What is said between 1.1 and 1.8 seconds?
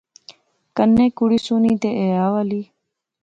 کڑی سوہنی